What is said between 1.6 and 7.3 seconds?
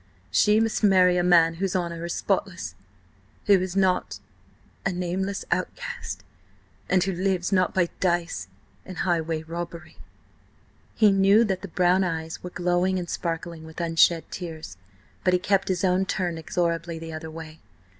whose honour is spotless; who is not–a nameless outcast, and who